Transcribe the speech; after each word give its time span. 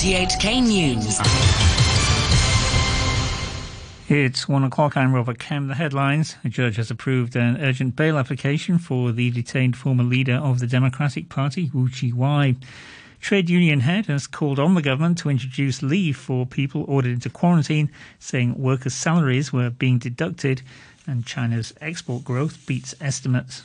RTHK 0.00 0.62
News. 0.62 1.20
It's 4.08 4.48
one 4.48 4.64
o'clock. 4.64 4.96
I'm 4.96 5.12
Robert 5.12 5.38
Cam. 5.38 5.68
The 5.68 5.74
headlines. 5.74 6.36
A 6.42 6.48
judge 6.48 6.76
has 6.76 6.90
approved 6.90 7.36
an 7.36 7.58
urgent 7.60 7.96
bail 7.96 8.16
application 8.16 8.78
for 8.78 9.12
the 9.12 9.30
detained 9.30 9.76
former 9.76 10.02
leader 10.02 10.36
of 10.36 10.58
the 10.58 10.66
Democratic 10.66 11.28
Party, 11.28 11.70
Wu 11.74 11.90
Chi-wai. 11.90 12.54
Trade 13.20 13.50
union 13.50 13.80
head 13.80 14.06
has 14.06 14.26
called 14.26 14.58
on 14.58 14.72
the 14.72 14.80
government 14.80 15.18
to 15.18 15.28
introduce 15.28 15.82
leave 15.82 16.16
for 16.16 16.46
people 16.46 16.86
ordered 16.88 17.12
into 17.12 17.28
quarantine, 17.28 17.90
saying 18.18 18.58
workers' 18.58 18.94
salaries 18.94 19.52
were 19.52 19.68
being 19.68 19.98
deducted 19.98 20.62
and 21.06 21.26
China's 21.26 21.74
export 21.82 22.24
growth 22.24 22.64
beats 22.64 22.94
estimates. 23.02 23.64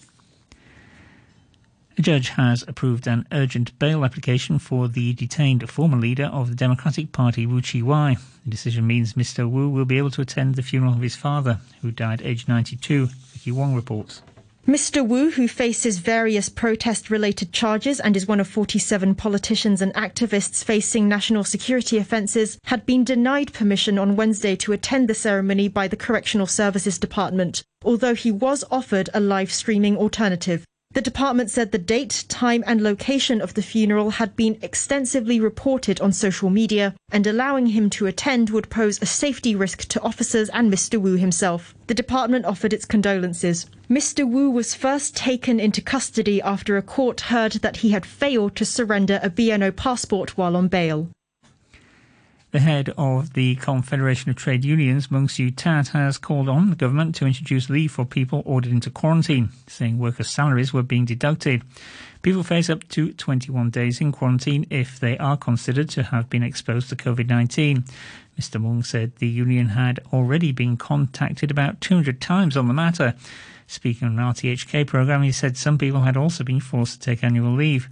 A 1.97 2.01
judge 2.01 2.29
has 2.29 2.61
approved 2.67 3.07
an 3.07 3.25
urgent 3.31 3.79
bail 3.79 4.03
application 4.03 4.59
for 4.59 4.89
the 4.89 5.13
detained 5.13 5.69
former 5.69 5.95
leader 5.95 6.25
of 6.25 6.49
the 6.49 6.55
Democratic 6.55 7.13
Party, 7.13 7.45
Wu 7.45 7.61
Chi-wai. 7.61 8.17
The 8.43 8.49
decision 8.49 8.85
means 8.85 9.13
Mr. 9.13 9.49
Wu 9.49 9.69
will 9.69 9.85
be 9.85 9.97
able 9.97 10.11
to 10.11 10.21
attend 10.21 10.55
the 10.55 10.61
funeral 10.61 10.91
of 10.91 11.01
his 11.01 11.15
father, 11.15 11.61
who 11.81 11.91
died 11.91 12.21
aged 12.21 12.49
92. 12.49 13.05
Vicky 13.05 13.51
Wong 13.53 13.73
reports. 13.73 14.21
Mr. 14.67 15.07
Wu, 15.07 15.31
who 15.31 15.47
faces 15.47 15.99
various 15.99 16.49
protest 16.49 17.09
related 17.09 17.53
charges 17.53 18.01
and 18.01 18.17
is 18.17 18.27
one 18.27 18.41
of 18.41 18.47
47 18.47 19.15
politicians 19.15 19.81
and 19.81 19.93
activists 19.93 20.65
facing 20.65 21.07
national 21.07 21.45
security 21.45 21.97
offences, 21.97 22.57
had 22.65 22.85
been 22.85 23.05
denied 23.05 23.53
permission 23.53 23.97
on 23.97 24.17
Wednesday 24.17 24.57
to 24.57 24.73
attend 24.73 25.07
the 25.07 25.13
ceremony 25.13 25.69
by 25.69 25.87
the 25.87 25.95
Correctional 25.95 26.47
Services 26.47 26.97
Department, 26.97 27.63
although 27.85 28.15
he 28.15 28.31
was 28.31 28.65
offered 28.69 29.09
a 29.13 29.21
live 29.21 29.51
streaming 29.51 29.95
alternative. 29.95 30.65
The 30.95 31.01
department 31.01 31.51
said 31.51 31.73
the 31.73 31.77
date, 31.77 32.23
time, 32.29 32.63
and 32.65 32.81
location 32.81 33.41
of 33.41 33.53
the 33.53 33.61
funeral 33.61 34.11
had 34.11 34.33
been 34.37 34.57
extensively 34.61 35.41
reported 35.41 35.99
on 35.99 36.13
social 36.13 36.49
media, 36.49 36.95
and 37.11 37.27
allowing 37.27 37.65
him 37.65 37.89
to 37.89 38.05
attend 38.05 38.49
would 38.51 38.69
pose 38.69 39.01
a 39.01 39.05
safety 39.05 39.57
risk 39.57 39.89
to 39.89 40.01
officers 40.01 40.47
and 40.51 40.71
Mr. 40.71 40.97
Wu 40.97 41.17
himself. 41.17 41.75
The 41.87 41.93
department 41.93 42.45
offered 42.45 42.71
its 42.71 42.85
condolences. 42.85 43.65
Mr. 43.89 44.25
Wu 44.25 44.49
was 44.49 44.73
first 44.73 45.17
taken 45.17 45.59
into 45.59 45.81
custody 45.81 46.41
after 46.41 46.77
a 46.77 46.81
court 46.81 47.19
heard 47.19 47.51
that 47.61 47.75
he 47.75 47.89
had 47.89 48.05
failed 48.05 48.55
to 48.55 48.63
surrender 48.63 49.19
a 49.21 49.29
BNO 49.29 49.75
passport 49.75 50.37
while 50.37 50.55
on 50.55 50.69
bail. 50.69 51.09
The 52.55 52.61
head 52.61 52.93
of 52.97 53.33
the 53.33 53.55
Confederation 53.55 54.29
of 54.29 54.37
Trade 54.37 54.63
Unions, 54.63 55.11
Mung 55.11 55.27
Siu 55.27 55.51
Tat, 55.51 55.89
has 55.89 56.17
called 56.17 56.47
on 56.47 56.69
the 56.69 56.77
government 56.77 57.13
to 57.15 57.25
introduce 57.25 57.69
leave 57.69 57.91
for 57.91 58.05
people 58.05 58.43
ordered 58.45 58.71
into 58.71 58.89
quarantine, 58.89 59.49
saying 59.67 59.99
workers' 59.99 60.29
salaries 60.29 60.71
were 60.71 60.81
being 60.81 61.03
deducted. 61.03 61.63
People 62.21 62.43
face 62.43 62.69
up 62.69 62.87
to 62.87 63.11
21 63.11 63.71
days 63.71 63.99
in 63.99 64.13
quarantine 64.13 64.65
if 64.69 65.01
they 65.01 65.17
are 65.17 65.35
considered 65.35 65.89
to 65.89 66.03
have 66.03 66.29
been 66.29 66.43
exposed 66.43 66.87
to 66.87 66.95
COVID 66.95 67.27
19. 67.27 67.83
Mr. 68.39 68.61
Mung 68.61 68.83
said 68.83 69.17
the 69.17 69.27
union 69.27 69.67
had 69.67 69.99
already 70.13 70.53
been 70.53 70.77
contacted 70.77 71.51
about 71.51 71.81
200 71.81 72.21
times 72.21 72.55
on 72.55 72.69
the 72.69 72.73
matter. 72.73 73.15
Speaking 73.67 74.07
on 74.07 74.17
an 74.17 74.33
RTHK 74.33 74.87
program, 74.87 75.23
he 75.23 75.33
said 75.33 75.57
some 75.57 75.77
people 75.77 76.03
had 76.03 76.15
also 76.15 76.45
been 76.45 76.61
forced 76.61 77.01
to 77.01 77.05
take 77.05 77.21
annual 77.21 77.53
leave. 77.53 77.89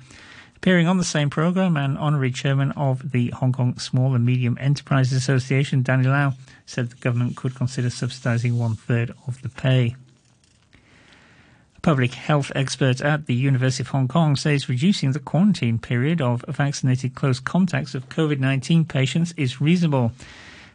Appearing 0.64 0.88
on 0.88 0.98
the 0.98 1.04
same 1.04 1.30
program, 1.30 1.76
an 1.76 1.98
honorary 1.98 2.32
chairman 2.32 2.72
of 2.78 3.12
the 3.12 3.32
Hong 3.32 3.52
Kong 3.52 3.78
Small 3.80 4.16
and 4.16 4.26
Medium 4.26 4.58
Enterprises 4.62 5.12
Association, 5.12 5.84
Danny 5.84 6.08
Lau, 6.08 6.36
said 6.66 6.90
the 6.90 6.96
government 6.96 7.36
could 7.36 7.54
consider 7.54 7.90
subsidising 7.90 8.54
one 8.54 8.76
third 8.76 9.12
of 9.28 9.42
the 9.42 9.50
pay. 9.50 9.98
A 11.76 11.82
public 11.82 12.14
health 12.14 12.50
expert 12.56 13.02
at 13.02 13.26
the 13.26 13.34
University 13.34 13.84
of 13.84 13.90
Hong 13.90 14.08
Kong 14.08 14.38
says 14.38 14.70
reducing 14.70 15.12
the 15.12 15.20
quarantine 15.20 15.80
period 15.80 16.22
of 16.22 16.46
vaccinated 16.48 17.14
close 17.14 17.42
contacts 17.42 17.94
of 17.94 18.08
COVID 18.08 18.40
19 18.40 18.86
patients 18.86 19.34
is 19.36 19.60
reasonable. 19.60 20.14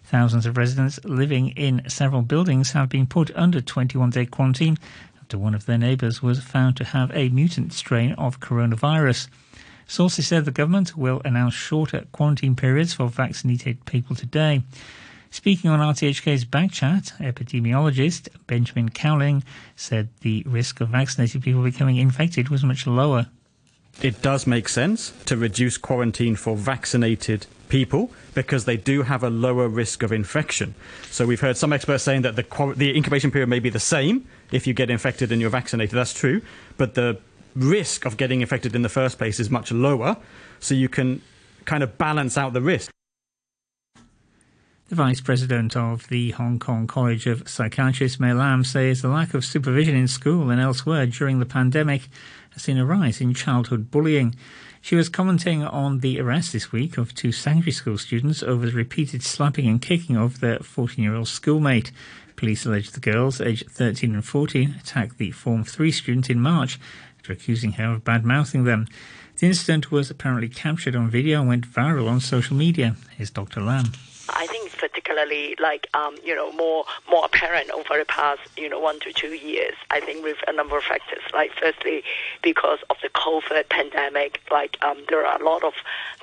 Thousands 0.05 0.45
of 0.45 0.59
residents 0.59 1.03
living 1.05 1.49
in 1.57 1.89
several 1.89 2.21
buildings 2.21 2.73
have 2.73 2.91
been 2.91 3.07
put 3.07 3.35
under 3.35 3.63
21 3.63 4.11
day 4.11 4.27
quarantine 4.27 4.77
after 5.19 5.39
one 5.39 5.55
of 5.55 5.65
their 5.65 5.79
neighbours 5.79 6.23
was 6.23 6.41
found 6.41 6.77
to 6.77 6.85
have 6.85 7.11
a 7.15 7.31
mutant 7.31 7.73
strain 7.73 8.13
of 8.19 8.39
coronavirus. 8.39 9.29
Sources 9.89 10.29
said 10.29 10.45
the 10.45 10.51
government 10.51 10.97
will 10.99 11.23
announce 11.25 11.55
shorter 11.55 12.05
quarantine 12.13 12.55
periods 12.55 12.93
for 12.93 13.09
vaccinated 13.09 13.85
people 13.87 14.15
today. 14.15 14.63
Speaking 15.31 15.71
on 15.71 15.81
RTHK's 15.81 16.45
Backchat, 16.45 17.19
epidemiologist 17.19 18.29
Benjamin 18.47 18.91
Cowling 18.91 19.43
said 19.77 20.11
the 20.21 20.43
risk 20.47 20.83
of 20.83 20.91
vaccinated 20.91 21.43
people 21.43 21.63
becoming 21.63 21.97
infected 21.97 22.51
was 22.51 22.63
much 22.63 22.87
lower. 22.87 23.29
It 24.03 24.21
does 24.21 24.47
make 24.47 24.69
sense 24.69 25.13
to 25.25 25.39
reduce 25.39 25.79
quarantine 25.79 26.37
for 26.37 26.55
vaccinated 26.55 27.47
people 27.71 28.11
because 28.35 28.67
they 28.67 28.77
do 28.77 29.03
have 29.03 29.23
a 29.23 29.31
lower 29.31 29.69
risk 29.69 30.03
of 30.03 30.13
infection. 30.13 30.75
So 31.11 31.27
we've 31.27 31.41
heard 31.41 31.57
some 31.57 31.73
experts 31.73 32.05
saying 32.05 32.23
that 32.23 32.37
the, 32.37 32.75
the 32.77 32.95
incubation 32.95 33.31
period 33.31 33.49
may 33.49 33.59
be 33.59 33.71
the 33.71 33.81
same 33.81 34.27
if 34.53 34.67
you 34.67 34.75
get 34.75 34.91
infected 34.91 35.33
and 35.33 35.41
you're 35.41 35.51
vaccinated. 35.51 35.95
That's 35.95 36.15
true, 36.15 36.43
but 36.77 36.95
the 36.95 37.19
risk 37.59 38.05
of 38.05 38.17
getting 38.17 38.41
infected 38.41 38.75
in 38.75 38.83
the 38.83 38.89
first 38.89 39.19
place 39.19 39.41
is 39.41 39.51
much 39.51 39.73
lower, 39.73 40.17
so 40.61 40.75
you 40.75 40.89
can 40.89 41.23
kind 41.65 41.83
of 41.83 41.99
balance 41.99 42.39
out 42.39 42.53
the 42.53 42.63
risk. 42.63 42.91
The 44.89 44.95
Vice 44.95 45.21
President 45.21 45.77
of 45.77 46.09
the 46.09 46.31
Hong 46.31 46.59
Kong 46.59 46.87
College 46.87 47.27
of 47.27 47.47
Psychiatrists, 47.47 48.19
Mei 48.19 48.33
Lam, 48.33 48.65
says 48.65 49.03
the 49.03 49.09
lack 49.09 49.35
of 49.35 49.45
supervision 49.45 49.95
in 49.95 50.09
school 50.09 50.49
and 50.49 50.59
elsewhere 50.59 51.05
during 51.05 51.41
the 51.41 51.45
pandemic 51.45 52.09
has 52.53 52.63
seen 52.63 52.79
a 52.79 52.87
rise 52.87 53.21
in 53.21 53.35
childhood 53.35 53.91
bullying. 53.91 54.35
She 54.81 54.97
was 54.97 55.11
commenting 55.11 55.63
on 55.63 55.99
the 55.99 56.19
arrest 56.19 56.55
this 56.55 56.73
week 56.73 56.97
of 56.97 57.15
two 57.15 57.33
secondary 57.33 57.73
school 57.73 57.99
students 57.99 58.43
over 58.43 58.65
the 58.65 58.73
repeated 58.73 59.23
slapping 59.23 59.69
and 59.69 59.83
kicking 59.83 60.17
of 60.17 60.41
their 60.41 60.61
14 60.61 61.05
year 61.05 61.15
old 61.15 61.29
schoolmate. 61.29 61.93
Police 62.37 62.65
allege 62.65 62.93
the 62.93 63.01
girls, 63.01 63.43
aged 63.43 63.69
13 63.71 64.15
and 64.15 64.25
14, 64.25 64.77
attacked 64.81 65.19
the 65.19 65.33
Form 65.33 65.65
3 65.65 65.91
student 65.91 66.31
in 66.31 66.41
March 66.41 66.81
after 67.29 67.33
accusing 67.33 67.73
her 67.73 67.95
of 67.95 68.05
bad 68.05 68.25
mouthing 68.25 68.65
them. 68.65 68.87
The 69.37 69.47
incident 69.47 69.93
was 69.93 70.11
apparently 70.11 70.49
captured 70.49 70.97
on 70.97 71.11
video 71.11 71.41
and 71.41 71.49
went 71.49 71.69
viral 71.69 72.09
on 72.09 72.21
social 72.21 72.57
media. 72.57 72.97
Here's 73.17 73.31
Dr. 73.31 73.61
Lam. 73.61 73.93
I 74.31 74.47
think 74.47 74.67
it's 74.67 74.75
particularly 74.75 75.57
like 75.59 75.87
um, 75.95 76.17
you 76.23 76.35
know 76.35 76.53
more 76.53 76.85
more 77.11 77.25
apparent 77.25 77.71
over 77.71 77.99
the 77.99 78.05
past 78.05 78.41
you 78.59 78.69
know 78.69 78.79
one 78.79 79.01
to 79.01 79.13
two 79.13 79.35
years. 79.35 79.75
I 79.91 80.01
think 80.01 80.23
with 80.23 80.37
a 80.47 80.53
number 80.53 80.77
of 80.77 80.85
factors. 80.85 81.23
Like 81.33 81.53
firstly, 81.59 82.03
because 82.43 82.79
of 82.91 82.97
the 83.03 83.09
COVID 83.09 83.69
pandemic, 83.71 84.41
like 84.51 84.77
um, 84.83 84.99
there 85.09 85.25
are 85.25 85.41
a 85.41 85.45
lot 85.45 85.65
of 85.65 85.73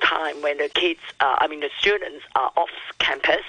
time 0.00 0.40
when 0.40 0.58
the 0.58 0.68
kids, 0.68 1.00
uh, 1.18 1.36
I 1.38 1.48
mean 1.48 1.60
the 1.60 1.70
students 1.80 2.24
are 2.36 2.52
off 2.56 2.70
campus, 3.00 3.44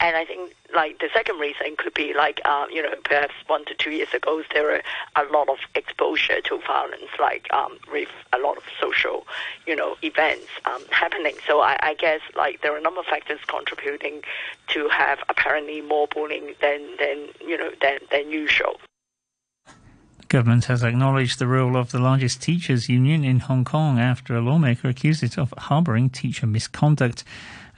and 0.00 0.16
I 0.16 0.24
think 0.24 0.54
like 0.74 0.98
the 0.98 1.08
second 1.14 1.38
reason 1.38 1.76
could 1.76 1.94
be 1.94 2.14
like 2.14 2.40
uh, 2.44 2.66
you 2.70 2.82
know 2.82 2.90
perhaps 3.04 3.34
one 3.46 3.64
to 3.66 3.74
two 3.74 3.90
years 3.90 4.12
ago 4.12 4.42
there 4.52 4.64
were 4.64 4.82
a 5.16 5.24
lot 5.32 5.48
of 5.48 5.58
exposure 5.74 6.40
to 6.40 6.60
violence, 6.66 7.10
like 7.20 7.46
um, 7.52 7.78
with 7.92 8.08
a 8.32 8.38
lot 8.38 8.56
of 8.56 8.64
social 8.80 9.26
you 9.66 9.76
know 9.76 9.96
events 10.02 10.48
um, 10.64 10.82
happening. 10.90 11.34
So 11.46 11.60
I, 11.60 11.78
I 11.80 11.94
guess 11.94 12.20
like 12.36 12.62
there 12.62 12.74
are 12.74 12.78
a 12.78 12.82
number 12.82 13.00
of 13.00 13.06
factors 13.06 13.40
contributing 13.46 14.22
to 14.68 14.88
have 14.88 15.18
apparently 15.28 15.80
more 15.80 16.06
bullying 16.08 16.54
than 16.60 16.96
than 16.98 17.28
you 17.40 17.56
know 17.56 17.70
than 17.80 17.98
than 18.10 18.30
usual. 18.30 18.80
The 19.66 20.26
government 20.26 20.64
has 20.64 20.82
acknowledged 20.82 21.38
the 21.38 21.46
role 21.46 21.76
of 21.76 21.92
the 21.92 21.98
largest 21.98 22.42
teachers' 22.42 22.88
union 22.88 23.24
in 23.24 23.40
Hong 23.40 23.64
Kong 23.64 23.98
after 24.00 24.34
a 24.34 24.40
lawmaker 24.40 24.88
accused 24.88 25.22
it 25.22 25.38
of 25.38 25.54
harbouring 25.56 26.10
teacher 26.10 26.46
misconduct. 26.46 27.24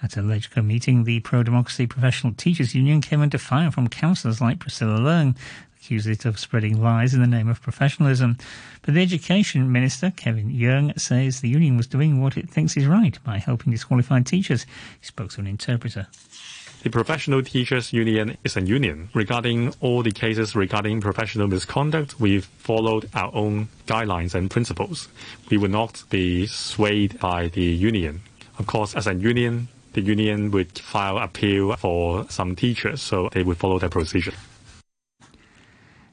At 0.02 0.16
a 0.16 0.20
LegCo 0.20 0.64
meeting, 0.64 1.04
the 1.04 1.20
pro 1.20 1.42
democracy 1.42 1.86
professional 1.86 2.34
teachers 2.34 2.74
union 2.74 3.00
came 3.00 3.22
under 3.22 3.38
fire 3.38 3.70
from 3.70 3.88
councillors 3.88 4.40
like 4.40 4.58
Priscilla 4.58 4.98
Leung, 4.98 5.36
accused 5.80 6.06
it 6.06 6.24
of 6.24 6.38
spreading 6.38 6.82
lies 6.82 7.14
in 7.14 7.20
the 7.20 7.26
name 7.26 7.48
of 7.48 7.62
professionalism. 7.62 8.36
But 8.82 8.94
the 8.94 9.02
education 9.02 9.70
minister, 9.72 10.10
Kevin 10.10 10.50
Yeung, 10.50 10.98
says 11.00 11.40
the 11.40 11.48
union 11.48 11.76
was 11.76 11.87
doing 11.87 12.20
what 12.20 12.37
it 12.37 12.50
thinks 12.50 12.76
is 12.76 12.87
right 12.87 13.19
by 13.25 13.38
helping 13.38 13.72
disqualified 13.72 14.26
teachers. 14.26 14.64
He 15.00 15.06
spoke 15.06 15.31
to 15.32 15.40
an 15.40 15.46
interpreter. 15.46 16.08
The 16.82 16.90
Professional 16.90 17.42
Teachers 17.42 17.92
Union 17.92 18.37
is 18.44 18.56
a 18.56 18.62
union. 18.62 19.08
Regarding 19.14 19.75
all 19.81 20.02
the 20.02 20.12
cases 20.12 20.54
regarding 20.54 21.00
professional 21.00 21.49
misconduct, 21.49 22.20
we've 22.20 22.44
followed 22.44 23.08
our 23.14 23.34
own 23.34 23.69
guidelines 23.87 24.34
and 24.34 24.50
principles. 24.50 25.08
We 25.50 25.56
will 25.56 25.70
not 25.70 26.04
be 26.10 26.46
swayed 26.46 27.19
by 27.19 27.49
the 27.49 27.62
union. 27.62 28.20
Of 28.58 28.66
course, 28.66 28.94
as 28.94 29.06
a 29.06 29.14
union, 29.14 29.69
the 29.96 30.02
union 30.02 30.50
would 30.50 30.78
file 30.78 31.16
appeal 31.16 31.75
for 31.76 32.28
some 32.28 32.54
teachers, 32.54 33.00
so 33.00 33.31
they 33.32 33.43
would 33.43 33.56
follow 33.56 33.78
their 33.78 33.88
procedure. 33.88 34.34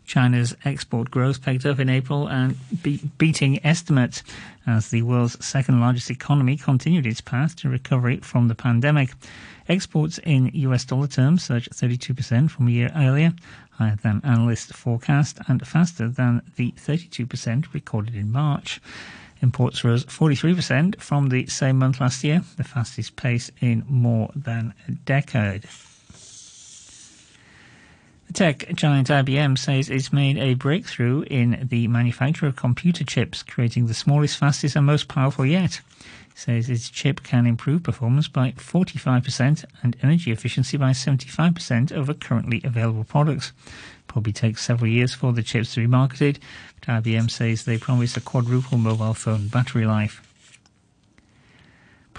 China's 0.06 0.56
export 0.64 1.12
growth 1.12 1.42
picked 1.42 1.66
up 1.66 1.80
in 1.80 1.90
April 1.90 2.28
and 2.28 2.56
be- 2.82 3.02
beating 3.18 3.60
estimates 3.66 4.24
as 4.66 4.90
the 4.90 5.02
world's 5.02 5.46
second 5.46 5.82
largest 5.82 6.10
economy 6.10 6.56
continued 6.56 7.06
its 7.06 7.20
path 7.20 7.58
to 7.58 7.68
recovery 7.68 8.18
from 8.18 8.48
the 8.48 8.56
pandemic. 8.56 9.10
Exports 9.68 10.18
in 10.20 10.50
US 10.54 10.86
dollar 10.86 11.08
terms 11.08 11.44
surged 11.44 11.72
32% 11.72 12.50
from 12.50 12.70
a 12.70 12.72
year 12.72 12.92
earlier, 12.96 13.34
higher 13.72 13.98
than 14.02 14.22
analysts 14.24 14.72
forecast 14.72 15.40
and 15.48 15.68
faster 15.68 16.08
than 16.08 16.42
the 16.56 16.72
32% 16.78 17.74
recorded 17.74 18.16
in 18.16 18.32
March. 18.32 18.80
Imports 19.44 19.84
rose 19.84 20.06
43% 20.06 21.02
from 21.02 21.28
the 21.28 21.46
same 21.48 21.78
month 21.78 22.00
last 22.00 22.24
year, 22.24 22.42
the 22.56 22.64
fastest 22.64 23.18
pace 23.18 23.52
in 23.60 23.84
more 23.90 24.32
than 24.34 24.74
a 24.88 24.92
decade. 24.92 25.66
Tech 28.34 28.74
giant 28.74 29.10
IBM 29.10 29.60
says 29.60 29.92
it's 29.92 30.12
made 30.12 30.40
a 30.40 30.56
breakthrough 30.56 31.22
in 31.30 31.68
the 31.70 31.88
manufacture 31.88 32.48
of 32.48 32.56
computer 32.56 33.04
chips, 33.04 33.44
creating 33.44 33.86
the 33.86 33.94
smallest, 33.94 34.38
fastest, 34.38 34.76
and 34.76 34.88
most 34.88 35.08
powerful 35.08 35.46
yet. 35.46 35.82
It 36.32 36.38
says 36.40 36.68
its 36.68 36.90
chip 36.90 37.22
can 37.22 37.46
improve 37.46 37.84
performance 37.84 38.28
by 38.28 38.54
45% 38.54 39.66
and 39.84 39.96
energy 40.02 40.32
efficiency 40.32 40.78
by 40.78 40.92
75% 40.92 41.92
over 41.92 42.16
currently 42.16 42.60
available 42.64 43.04
products. 43.04 43.52
Probably 44.08 44.34
takes 44.34 44.64
several 44.64 44.90
years 44.90 45.14
for 45.14 45.32
the 45.32 45.44
chips 45.44 45.76
to 45.76 45.82
be 45.82 45.88
marketed, 45.88 46.40
but 46.80 47.04
IBM 47.04 47.30
says 47.30 47.66
they 47.66 47.78
promise 47.78 48.18
a 48.18 48.22
quadruple 48.22 48.80
mobile 48.80 49.14
phone 49.14 49.48
battery 49.48 49.86
life. 49.86 50.28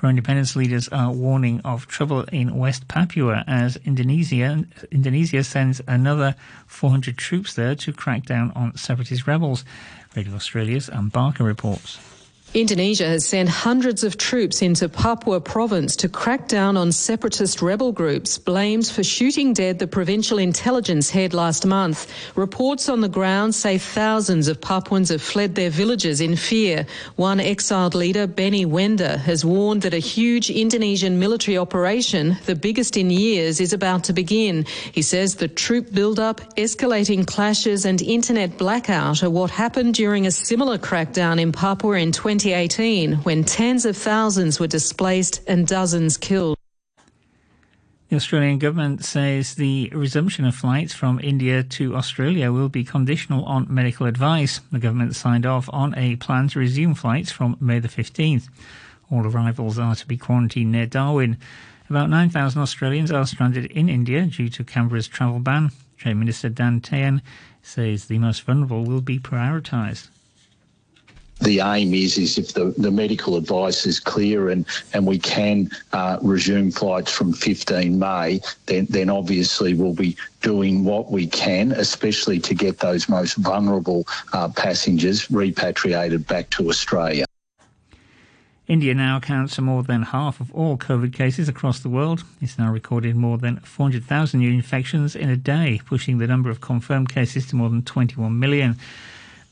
Pro-independence 0.04 0.54
leaders 0.54 0.86
are 0.90 1.10
warning 1.10 1.62
of 1.64 1.86
trouble 1.86 2.24
in 2.24 2.58
West 2.58 2.88
Papua 2.88 3.42
as 3.46 3.78
Indonesia 3.86 4.66
Indonesia 4.92 5.42
sends 5.42 5.80
another 5.88 6.34
400 6.66 7.16
troops 7.16 7.54
there 7.54 7.74
to 7.76 7.90
crack 7.90 8.26
down 8.26 8.52
on 8.54 8.76
separatist 8.76 9.26
rebels. 9.26 9.64
Radio 10.14 10.34
Australia's 10.34 10.90
Barker 11.10 11.42
reports. 11.42 12.13
Indonesia 12.54 13.06
has 13.06 13.26
sent 13.26 13.48
hundreds 13.48 14.04
of 14.04 14.16
troops 14.16 14.62
into 14.62 14.88
Papua 14.88 15.40
province 15.40 15.96
to 15.96 16.08
crack 16.08 16.46
down 16.46 16.76
on 16.76 16.92
separatist 16.92 17.60
rebel 17.60 17.90
groups 17.90 18.38
blamed 18.38 18.86
for 18.86 19.02
shooting 19.02 19.52
dead 19.52 19.80
the 19.80 19.88
provincial 19.88 20.38
intelligence 20.38 21.10
head 21.10 21.34
last 21.34 21.66
month. 21.66 22.08
Reports 22.36 22.88
on 22.88 23.00
the 23.00 23.08
ground 23.08 23.56
say 23.56 23.76
thousands 23.76 24.46
of 24.46 24.60
Papuans 24.60 25.08
have 25.08 25.20
fled 25.20 25.56
their 25.56 25.68
villages 25.68 26.20
in 26.20 26.36
fear. 26.36 26.86
One 27.16 27.40
exiled 27.40 27.96
leader, 27.96 28.28
Benny 28.28 28.64
Wenda, 28.64 29.18
has 29.18 29.44
warned 29.44 29.82
that 29.82 29.92
a 29.92 29.98
huge 29.98 30.48
Indonesian 30.48 31.18
military 31.18 31.58
operation, 31.58 32.36
the 32.46 32.54
biggest 32.54 32.96
in 32.96 33.10
years, 33.10 33.60
is 33.60 33.72
about 33.72 34.04
to 34.04 34.12
begin. 34.12 34.64
He 34.92 35.02
says 35.02 35.34
the 35.34 35.48
troop 35.48 35.92
build-up, 35.92 36.40
escalating 36.54 37.26
clashes 37.26 37.84
and 37.84 38.00
internet 38.00 38.56
blackout 38.58 39.24
are 39.24 39.30
what 39.30 39.50
happened 39.50 39.94
during 39.94 40.28
a 40.28 40.30
similar 40.30 40.78
crackdown 40.78 41.40
in 41.40 41.50
Papua 41.50 41.98
in 41.98 42.12
20 42.12 42.43
2018 42.44 43.14
when 43.24 43.42
tens 43.42 43.86
of 43.86 43.96
thousands 43.96 44.60
were 44.60 44.66
displaced 44.66 45.40
and 45.46 45.66
dozens 45.66 46.18
killed. 46.18 46.58
The 48.10 48.16
Australian 48.16 48.58
government 48.58 49.02
says 49.02 49.54
the 49.54 49.88
resumption 49.94 50.44
of 50.44 50.54
flights 50.54 50.92
from 50.92 51.18
India 51.20 51.62
to 51.62 51.96
Australia 51.96 52.52
will 52.52 52.68
be 52.68 52.84
conditional 52.84 53.46
on 53.46 53.66
medical 53.70 54.04
advice. 54.04 54.60
The 54.70 54.78
government 54.78 55.16
signed 55.16 55.46
off 55.46 55.70
on 55.72 55.94
a 55.96 56.16
plan 56.16 56.48
to 56.48 56.58
resume 56.58 56.94
flights 56.94 57.32
from 57.32 57.56
May 57.60 57.78
the 57.78 57.88
15th. 57.88 58.50
All 59.10 59.26
arrivals 59.26 59.78
are 59.78 59.94
to 59.94 60.06
be 60.06 60.18
quarantined 60.18 60.70
near 60.70 60.84
Darwin. 60.84 61.38
About 61.88 62.10
9,000 62.10 62.60
Australians 62.60 63.10
are 63.10 63.24
stranded 63.24 63.64
in 63.66 63.88
India 63.88 64.26
due 64.26 64.50
to 64.50 64.64
Canberra's 64.64 65.08
travel 65.08 65.38
ban. 65.40 65.70
Trade 65.96 66.18
Minister 66.18 66.50
Dan 66.50 66.82
Tehan 66.82 67.22
says 67.62 68.04
the 68.04 68.18
most 68.18 68.42
vulnerable 68.42 68.84
will 68.84 69.00
be 69.00 69.18
prioritised 69.18 70.08
the 71.40 71.60
aim 71.60 71.92
is 71.94 72.16
is 72.16 72.38
if 72.38 72.54
the, 72.54 72.74
the 72.78 72.90
medical 72.90 73.36
advice 73.36 73.86
is 73.86 74.00
clear 74.00 74.48
and, 74.48 74.64
and 74.92 75.06
we 75.06 75.18
can 75.18 75.70
uh, 75.92 76.18
resume 76.22 76.70
flights 76.70 77.10
from 77.10 77.32
15 77.32 77.98
May, 77.98 78.40
then, 78.66 78.86
then 78.90 79.10
obviously 79.10 79.74
we'll 79.74 79.94
be 79.94 80.16
doing 80.40 80.84
what 80.84 81.10
we 81.10 81.26
can, 81.26 81.72
especially 81.72 82.38
to 82.40 82.54
get 82.54 82.78
those 82.78 83.08
most 83.08 83.36
vulnerable 83.36 84.06
uh, 84.32 84.48
passengers 84.48 85.30
repatriated 85.30 86.26
back 86.26 86.50
to 86.50 86.68
Australia. 86.68 87.24
India 88.66 88.94
now 88.94 89.18
accounts 89.18 89.56
for 89.56 89.62
more 89.62 89.82
than 89.82 90.02
half 90.02 90.40
of 90.40 90.50
all 90.54 90.78
COVID 90.78 91.12
cases 91.12 91.50
across 91.50 91.80
the 91.80 91.90
world. 91.90 92.24
It's 92.40 92.58
now 92.58 92.72
recorded 92.72 93.14
more 93.14 93.36
than 93.36 93.58
400,000 93.58 94.40
new 94.40 94.50
infections 94.50 95.14
in 95.14 95.28
a 95.28 95.36
day, 95.36 95.82
pushing 95.84 96.16
the 96.16 96.26
number 96.26 96.48
of 96.48 96.62
confirmed 96.62 97.10
cases 97.10 97.46
to 97.48 97.56
more 97.56 97.68
than 97.68 97.82
21 97.82 98.38
million 98.38 98.76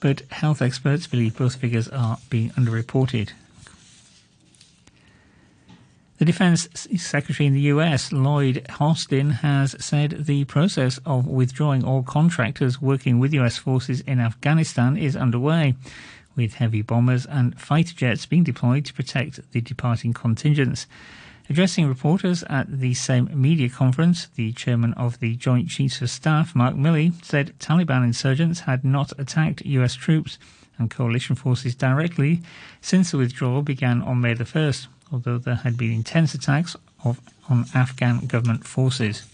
but 0.03 0.21
health 0.33 0.61
experts 0.61 1.07
believe 1.07 1.39
both 1.39 1.55
figures 1.55 1.89
are 1.89 2.19
being 2.29 2.51
underreported. 2.51 3.31
The 6.19 6.25
Defense 6.25 6.69
Secretary 6.97 7.47
in 7.47 7.55
the 7.55 7.71
US, 7.73 8.13
Lloyd 8.13 8.67
Austin, 8.81 9.31
has 9.31 9.77
said 9.85 10.27
the 10.27 10.45
process 10.45 10.99
of 11.07 11.27
withdrawing 11.27 11.85
all 11.85 12.03
contractors 12.03 12.83
working 12.83 13.21
with 13.21 13.33
US 13.35 13.59
forces 13.59 14.01
in 14.03 14.19
Afghanistan 14.19 14.97
is 14.97 15.17
underway, 15.17 15.75
with 16.35 16.55
heavy 16.55 16.83
bombers 16.83 17.25
and 17.25 17.59
fighter 17.61 17.95
jets 17.95 18.27
being 18.27 18.45
deployed 18.45 18.85
to 18.87 18.95
protect 18.95 19.53
the 19.53 19.61
departing 19.61 20.13
contingents. 20.13 20.87
Addressing 21.53 21.87
reporters 21.87 22.43
at 22.45 22.81
the 22.81 22.95
same 22.95 23.29
media 23.35 23.69
conference, 23.69 24.27
the 24.37 24.53
chairman 24.53 24.95
of 24.95 25.21
the 25.21 25.37
Joint 25.37 25.69
Chiefs 25.69 26.01
of 26.01 26.09
Staff, 26.09 26.55
Mark 26.55 26.77
Milley, 26.77 27.13
said 27.23 27.53
Taliban 27.59 28.03
insurgents 28.03 28.61
had 28.61 28.87
not 28.87 29.13
attacked 29.19 29.61
US 29.67 29.95
troops 29.95 30.39
and 30.79 30.91
coalition 30.91 31.37
forces 31.37 31.75
directly 31.75 32.41
since 32.81 33.11
the 33.11 33.19
withdrawal 33.19 33.61
began 33.61 34.01
on 34.01 34.23
May 34.23 34.33
the 34.33 34.45
1st, 34.45 34.87
although 35.13 35.37
there 35.37 35.57
had 35.57 35.77
been 35.77 35.93
intense 35.93 36.33
attacks 36.33 36.75
of, 37.05 37.21
on 37.51 37.67
Afghan 37.75 38.25
government 38.25 38.67
forces. 38.67 39.27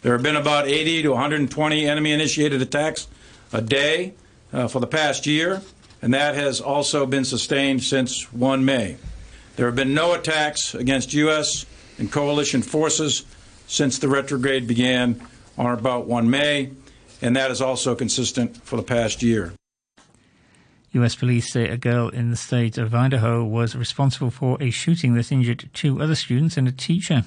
There 0.00 0.14
have 0.14 0.24
been 0.24 0.34
about 0.34 0.66
80 0.66 1.02
to 1.02 1.10
120 1.10 1.86
enemy 1.86 2.10
initiated 2.10 2.60
attacks 2.60 3.06
a 3.52 3.60
day 3.60 4.14
uh, 4.52 4.66
for 4.66 4.80
the 4.80 4.88
past 4.88 5.28
year, 5.28 5.62
and 6.02 6.12
that 6.12 6.34
has 6.34 6.60
also 6.60 7.06
been 7.06 7.24
sustained 7.24 7.84
since 7.84 8.32
1 8.32 8.64
May. 8.64 8.96
There 9.62 9.68
have 9.68 9.76
been 9.76 9.94
no 9.94 10.12
attacks 10.12 10.74
against 10.74 11.14
U.S. 11.14 11.66
and 11.96 12.10
coalition 12.10 12.62
forces 12.62 13.24
since 13.68 14.00
the 14.00 14.08
retrograde 14.08 14.66
began 14.66 15.24
on 15.56 15.66
about 15.72 16.08
1 16.08 16.28
May, 16.28 16.72
and 17.20 17.36
that 17.36 17.52
is 17.52 17.62
also 17.62 17.94
consistent 17.94 18.56
for 18.64 18.74
the 18.74 18.82
past 18.82 19.22
year. 19.22 19.52
US 20.90 21.14
police 21.14 21.52
say 21.52 21.68
a 21.68 21.76
girl 21.76 22.08
in 22.08 22.30
the 22.32 22.36
state 22.36 22.76
of 22.76 22.92
Idaho 22.92 23.44
was 23.44 23.76
responsible 23.76 24.32
for 24.32 24.60
a 24.60 24.70
shooting 24.70 25.14
that 25.14 25.30
injured 25.30 25.70
two 25.72 26.02
other 26.02 26.16
students 26.16 26.56
and 26.56 26.66
a 26.66 26.72
teacher. 26.72 27.22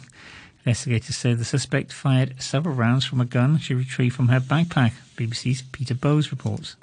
Investigators 0.66 1.16
say 1.16 1.36
the 1.36 1.46
suspect 1.46 1.94
fired 1.94 2.42
several 2.42 2.76
rounds 2.76 3.06
from 3.06 3.22
a 3.22 3.26
gun 3.26 3.60
she 3.60 3.74
retrieved 3.74 4.14
from 4.14 4.28
her 4.28 4.42
backpack. 4.42 4.92
BBC's 5.16 5.62
Peter 5.72 5.96
Bowes 5.96 6.32
reports. 6.32 6.76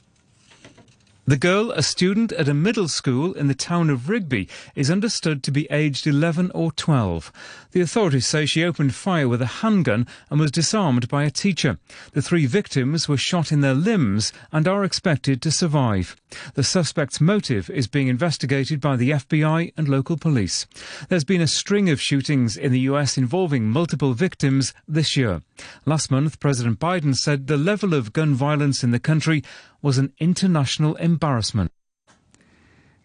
The 1.24 1.36
girl, 1.36 1.70
a 1.70 1.84
student 1.84 2.32
at 2.32 2.48
a 2.48 2.54
middle 2.54 2.88
school 2.88 3.32
in 3.34 3.46
the 3.46 3.54
town 3.54 3.90
of 3.90 4.08
Rigby, 4.08 4.48
is 4.74 4.90
understood 4.90 5.44
to 5.44 5.52
be 5.52 5.70
aged 5.70 6.04
11 6.04 6.50
or 6.52 6.72
12. 6.72 7.32
The 7.70 7.80
authorities 7.80 8.26
say 8.26 8.44
she 8.44 8.64
opened 8.64 8.96
fire 8.96 9.28
with 9.28 9.40
a 9.40 9.62
handgun 9.62 10.08
and 10.30 10.40
was 10.40 10.50
disarmed 10.50 11.06
by 11.06 11.22
a 11.22 11.30
teacher. 11.30 11.78
The 12.12 12.22
three 12.22 12.46
victims 12.46 13.08
were 13.08 13.16
shot 13.16 13.52
in 13.52 13.60
their 13.60 13.72
limbs 13.72 14.32
and 14.50 14.66
are 14.66 14.82
expected 14.82 15.40
to 15.42 15.52
survive. 15.52 16.16
The 16.54 16.64
suspect's 16.64 17.20
motive 17.20 17.70
is 17.70 17.86
being 17.86 18.08
investigated 18.08 18.80
by 18.80 18.96
the 18.96 19.10
FBI 19.10 19.74
and 19.76 19.88
local 19.88 20.16
police. 20.16 20.66
There's 21.08 21.22
been 21.22 21.40
a 21.40 21.46
string 21.46 21.88
of 21.88 22.00
shootings 22.00 22.56
in 22.56 22.72
the 22.72 22.80
US 22.80 23.16
involving 23.16 23.70
multiple 23.70 24.12
victims 24.14 24.74
this 24.88 25.16
year. 25.16 25.42
Last 25.86 26.10
month, 26.10 26.40
President 26.40 26.80
Biden 26.80 27.14
said 27.14 27.46
the 27.46 27.56
level 27.56 27.94
of 27.94 28.12
gun 28.12 28.34
violence 28.34 28.82
in 28.82 28.90
the 28.90 28.98
country 28.98 29.44
was 29.82 29.98
an 29.98 30.12
international 30.18 30.94
embarrassment. 30.96 31.72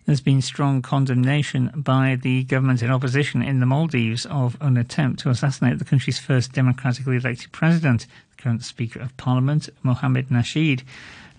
There's 0.06 0.22
been 0.22 0.42
strong 0.42 0.82
condemnation 0.82 1.70
by 1.76 2.18
the 2.22 2.46
government 2.46 2.82
in 2.82 2.90
opposition 2.90 3.42
in 3.42 3.60
the 3.60 3.66
Maldives 3.66 4.26
of 4.28 4.56
an 4.62 4.78
attempt 4.78 5.20
to 5.20 5.30
assassinate 5.30 5.80
the 5.80 5.86
country's 5.86 6.18
first 6.18 6.54
democratically 6.54 7.18
elected 7.18 7.52
president, 7.52 8.08
the 8.38 8.42
current 8.42 8.64
Speaker 8.64 9.02
of 9.02 9.18
Parliament, 9.18 9.68
Mohamed 9.84 10.30
Nasheed. 10.30 10.84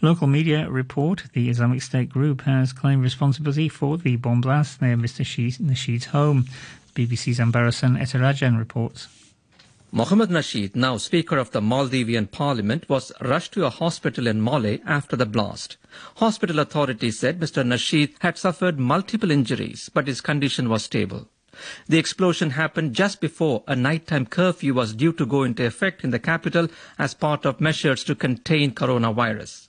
Local 0.02 0.26
media 0.26 0.68
report 0.68 1.24
the 1.32 1.48
Islamic 1.48 1.80
State 1.80 2.10
group 2.10 2.42
has 2.42 2.74
claimed 2.74 3.02
responsibility 3.02 3.70
for 3.70 3.96
the 3.96 4.16
bomb 4.16 4.42
blast 4.42 4.82
near 4.82 4.96
Mr. 4.96 5.24
Nasheed's 5.58 6.06
home. 6.06 6.44
BBC's 6.94 7.38
Anbarasan 7.38 7.98
Ethirajan 7.98 8.58
reports. 8.58 9.08
Mohamed 9.90 10.28
Nasheed, 10.28 10.76
now 10.76 10.98
Speaker 10.98 11.38
of 11.38 11.52
the 11.52 11.62
Maldivian 11.62 12.30
Parliament, 12.30 12.86
was 12.90 13.10
rushed 13.22 13.52
to 13.52 13.64
a 13.64 13.70
hospital 13.70 14.26
in 14.26 14.44
Male 14.44 14.78
after 14.84 15.16
the 15.16 15.24
blast. 15.24 15.78
Hospital 16.16 16.58
authorities 16.58 17.18
said 17.18 17.40
Mr. 17.40 17.66
Nasheed 17.66 18.12
had 18.18 18.36
suffered 18.36 18.78
multiple 18.78 19.30
injuries, 19.30 19.88
but 19.94 20.06
his 20.06 20.20
condition 20.20 20.68
was 20.68 20.84
stable. 20.84 21.26
The 21.88 21.96
explosion 21.96 22.50
happened 22.50 22.92
just 22.92 23.18
before 23.18 23.64
a 23.66 23.74
nighttime 23.74 24.26
curfew 24.26 24.74
was 24.74 24.92
due 24.92 25.14
to 25.14 25.24
go 25.24 25.42
into 25.42 25.64
effect 25.64 26.04
in 26.04 26.10
the 26.10 26.18
capital 26.18 26.68
as 26.98 27.14
part 27.14 27.46
of 27.46 27.58
measures 27.58 28.04
to 28.04 28.14
contain 28.14 28.74
coronavirus. 28.74 29.68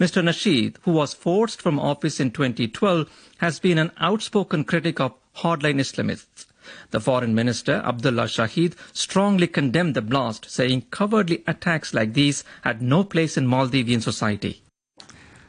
Mr. 0.00 0.24
Nasheed, 0.24 0.76
who 0.82 0.92
was 0.92 1.12
forced 1.12 1.60
from 1.60 1.78
office 1.78 2.20
in 2.20 2.30
2012, 2.30 3.06
has 3.38 3.60
been 3.60 3.76
an 3.76 3.92
outspoken 3.98 4.64
critic 4.64 4.98
of 4.98 5.12
hardline 5.36 5.78
Islamists. 5.78 6.46
The 6.90 7.00
foreign 7.00 7.34
minister, 7.34 7.82
Abdullah 7.84 8.24
Shahid, 8.24 8.74
strongly 8.92 9.46
condemned 9.46 9.94
the 9.94 10.02
blast, 10.02 10.50
saying 10.50 10.86
cowardly 10.90 11.42
attacks 11.46 11.94
like 11.94 12.14
these 12.14 12.44
had 12.62 12.82
no 12.82 13.04
place 13.04 13.36
in 13.36 13.46
Maldivian 13.46 14.02
society. 14.02 14.62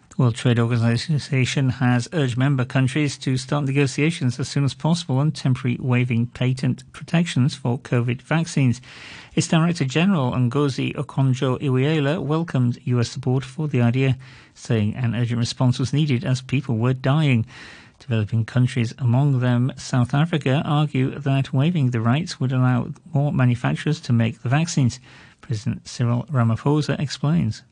The 0.09 0.23
World 0.23 0.35
Trade 0.35 0.59
Organization 0.59 1.69
has 1.69 2.09
urged 2.11 2.37
member 2.37 2.65
countries 2.65 3.17
to 3.19 3.37
start 3.37 3.63
negotiations 3.63 4.37
as 4.37 4.49
soon 4.49 4.65
as 4.65 4.73
possible 4.73 5.17
on 5.17 5.31
temporary 5.31 5.77
waiving 5.79 6.27
patent 6.27 6.83
protections 6.91 7.55
for 7.55 7.79
COVID 7.79 8.21
vaccines. 8.21 8.81
Its 9.33 9.47
Director 9.47 9.85
General 9.85 10.33
Ngozi 10.33 10.93
Okonjo-Iweala 10.95 12.21
welcomed 12.21 12.79
US 12.83 13.11
support 13.11 13.45
for 13.45 13.69
the 13.69 13.81
idea, 13.81 14.17
saying 14.53 14.93
an 14.95 15.15
urgent 15.15 15.39
response 15.39 15.79
was 15.79 15.93
needed 15.93 16.25
as 16.25 16.41
people 16.41 16.75
were 16.75 16.93
dying. 16.93 17.45
Developing 17.99 18.45
countries, 18.45 18.93
among 18.97 19.39
them 19.39 19.73
South 19.75 20.13
Africa, 20.13 20.61
argue 20.65 21.19
that 21.19 21.53
waiving 21.53 21.91
the 21.91 22.01
rights 22.01 22.39
would 22.39 22.51
allow 22.51 22.91
more 23.13 23.31
manufacturers 23.31 23.99
to 24.01 24.13
make 24.13 24.41
the 24.41 24.49
vaccines. 24.49 24.99
President 25.41 25.87
Cyril 25.87 26.25
Ramaphosa 26.31 26.99
explains. 26.99 27.63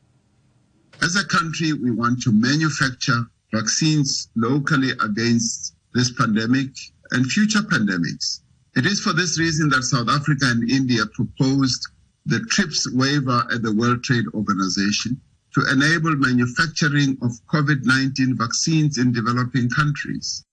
As 1.00 1.16
a 1.16 1.24
country, 1.24 1.72
we 1.72 1.90
want 1.90 2.20
to 2.22 2.32
manufacture 2.32 3.24
vaccines 3.52 4.28
locally 4.36 4.90
against 5.02 5.74
this 5.94 6.12
pandemic 6.12 6.70
and 7.12 7.26
future 7.26 7.60
pandemics. 7.60 8.40
It 8.76 8.84
is 8.84 9.00
for 9.00 9.12
this 9.12 9.38
reason 9.38 9.70
that 9.70 9.82
South 9.82 10.08
Africa 10.08 10.46
and 10.46 10.70
India 10.70 11.06
proposed 11.06 11.88
the 12.26 12.40
TRIPS 12.40 12.92
waiver 12.92 13.44
at 13.52 13.62
the 13.62 13.72
World 13.72 14.04
Trade 14.04 14.26
Organization 14.34 15.20
to 15.54 15.64
enable 15.72 16.14
manufacturing 16.16 17.16
of 17.22 17.32
COVID 17.46 17.84
19 17.84 18.36
vaccines 18.36 18.98
in 18.98 19.12
developing 19.12 19.68
countries. 19.70 20.44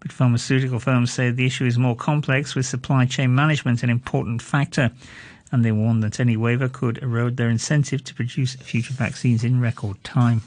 But 0.00 0.12
pharmaceutical 0.12 0.80
firms 0.80 1.12
say 1.12 1.30
the 1.30 1.46
issue 1.46 1.66
is 1.66 1.78
more 1.78 1.96
complex, 1.96 2.54
with 2.54 2.66
supply 2.66 3.04
chain 3.06 3.34
management 3.34 3.82
an 3.82 3.90
important 3.90 4.40
factor 4.40 4.90
and 5.52 5.64
they 5.64 5.72
warn 5.72 6.00
that 6.00 6.20
any 6.20 6.36
waiver 6.36 6.68
could 6.68 6.98
erode 6.98 7.36
their 7.36 7.50
incentive 7.50 8.04
to 8.04 8.14
produce 8.14 8.54
future 8.56 8.92
vaccines 8.92 9.44
in 9.44 9.60
record 9.60 10.02
time. 10.04 10.42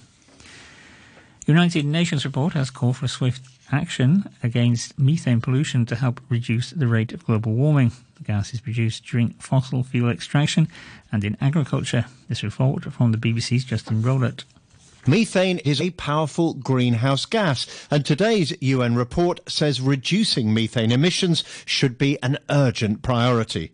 United 1.45 1.85
Nations 1.85 2.23
report 2.23 2.53
has 2.53 2.69
called 2.69 2.97
for 2.97 3.07
swift 3.07 3.41
action 3.71 4.29
against 4.41 4.97
methane 4.97 5.41
pollution 5.41 5.85
to 5.85 5.95
help 5.95 6.21
reduce 6.29 6.69
the 6.71 6.87
rate 6.87 7.11
of 7.11 7.25
global 7.25 7.53
warming. 7.53 7.91
Gas 8.23 8.53
is 8.53 8.61
produced 8.61 9.05
during 9.05 9.29
fossil 9.31 9.83
fuel 9.83 10.09
extraction 10.09 10.67
and 11.11 11.23
in 11.23 11.37
agriculture. 11.39 12.05
This 12.29 12.43
report 12.43 12.91
from 12.91 13.11
the 13.11 13.17
BBC's 13.17 13.65
Justin 13.65 14.01
Rowlett. 14.01 14.43
Methane 15.05 15.59
is 15.59 15.81
a 15.81 15.89
powerful 15.91 16.53
greenhouse 16.53 17.25
gas, 17.25 17.67
and 17.91 18.05
today's 18.05 18.55
UN 18.61 18.95
report 18.95 19.41
says 19.49 19.81
reducing 19.81 20.53
methane 20.53 20.93
emissions 20.93 21.43
should 21.65 21.97
be 21.97 22.17
an 22.23 22.37
urgent 22.49 23.01
priority. 23.01 23.71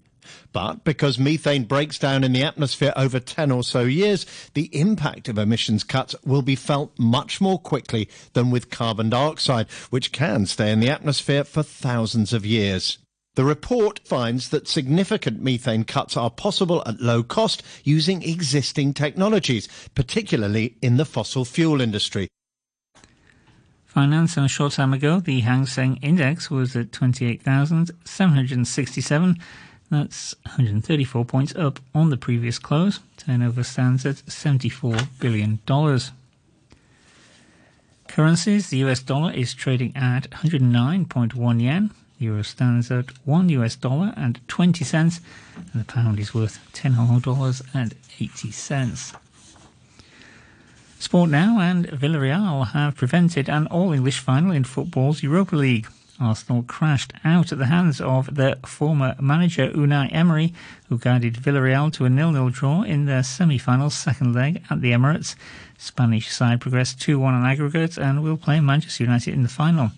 But 0.51 0.83
because 0.83 1.19
methane 1.19 1.65
breaks 1.65 1.99
down 1.99 2.23
in 2.23 2.33
the 2.33 2.43
atmosphere 2.43 2.93
over 2.95 3.19
10 3.19 3.51
or 3.51 3.63
so 3.63 3.81
years, 3.81 4.25
the 4.55 4.75
impact 4.75 5.29
of 5.29 5.37
emissions 5.37 5.83
cuts 5.83 6.15
will 6.25 6.41
be 6.41 6.55
felt 6.55 6.97
much 6.97 7.39
more 7.39 7.59
quickly 7.59 8.09
than 8.33 8.49
with 8.49 8.71
carbon 8.71 9.11
dioxide, 9.11 9.69
which 9.91 10.11
can 10.11 10.47
stay 10.47 10.71
in 10.71 10.79
the 10.79 10.89
atmosphere 10.89 11.43
for 11.43 11.61
thousands 11.61 12.33
of 12.33 12.45
years. 12.45 12.97
The 13.39 13.45
report 13.45 14.01
finds 14.03 14.49
that 14.49 14.67
significant 14.67 15.41
methane 15.41 15.85
cuts 15.85 16.17
are 16.17 16.29
possible 16.29 16.83
at 16.85 16.99
low 16.99 17.23
cost 17.23 17.63
using 17.85 18.21
existing 18.21 18.93
technologies, 18.93 19.69
particularly 19.95 20.75
in 20.81 20.97
the 20.97 21.05
fossil 21.05 21.45
fuel 21.45 21.79
industry. 21.79 22.27
Finance, 23.85 24.35
and 24.35 24.45
a 24.45 24.49
short 24.49 24.73
time 24.73 24.91
ago, 24.91 25.21
the 25.21 25.39
Hang 25.39 25.65
Seng 25.65 25.99
Index 26.01 26.51
was 26.51 26.75
at 26.75 26.91
28,767 26.91 29.39
that's 29.89 30.35
134 30.43 31.23
points 31.23 31.55
up 31.55 31.79
on 31.95 32.09
the 32.09 32.17
previous 32.17 32.59
close. 32.59 32.99
Turnover 33.15 33.63
stands 33.63 34.05
at 34.05 34.15
$74 34.15 35.07
billion. 35.21 35.59
Currencies, 38.09 38.69
the 38.69 38.79
US 38.79 39.01
dollar 39.01 39.31
is 39.31 39.53
trading 39.53 39.95
at 39.95 40.29
109.1 40.31 41.61
yen. 41.61 41.91
Euro 42.19 42.41
stands 42.43 42.91
at 42.91 43.05
1 43.25 43.49
US 43.49 43.75
dollar 43.75 44.13
and 44.15 44.39
20 44.47 44.83
cents. 44.83 45.21
And 45.73 45.81
the 45.81 45.85
pound 45.85 46.19
is 46.19 46.33
worth 46.33 46.59
$10 46.73 47.61
and 47.73 47.95
80 48.19 48.51
cents. 48.51 49.13
Sport 50.99 51.29
now 51.29 51.59
and 51.61 51.87
Villarreal 51.87 52.67
have 52.73 52.95
prevented 52.95 53.47
an 53.49 53.67
All 53.67 53.93
English 53.93 54.19
final 54.19 54.51
in 54.51 54.65
football's 54.65 55.23
Europa 55.23 55.55
League. 55.55 55.87
Arsenal 56.19 56.63
crashed 56.63 57.13
out 57.23 57.53
at 57.53 57.57
the 57.57 57.67
hands 57.67 58.01
of 58.01 58.35
their 58.35 58.55
former 58.65 59.15
manager 59.21 59.69
Unai 59.69 60.13
Emery, 60.13 60.53
who 60.89 60.97
guided 60.97 61.35
Villarreal 61.35 61.93
to 61.93 62.03
a 62.03 62.09
nil-nil 62.09 62.49
draw 62.49 62.81
in 62.81 63.05
their 63.05 63.23
semi-final 63.23 63.89
second 63.89 64.33
leg 64.33 64.61
at 64.69 64.81
the 64.81 64.91
Emirates. 64.91 65.35
Spanish 65.77 66.29
side 66.29 66.59
progressed 66.59 66.99
2-1 66.99 67.21
on 67.21 67.45
aggregate 67.45 67.97
and 67.97 68.21
will 68.21 68.35
play 68.35 68.59
Manchester 68.59 69.05
United 69.05 69.33
in 69.33 69.43
the 69.43 69.49
final. 69.49 69.91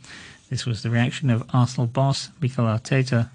This 0.51 0.65
was 0.65 0.83
the 0.83 0.89
reaction 0.89 1.29
of 1.29 1.45
Arsenal 1.53 1.87
boss 1.87 2.29
Mikel 2.41 2.65
Arteta. 2.65 3.29